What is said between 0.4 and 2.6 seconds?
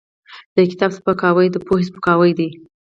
د کتاب سپکاوی د پوهې سپکاوی دی.